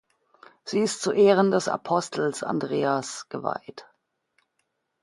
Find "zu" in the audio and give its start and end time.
1.03-1.11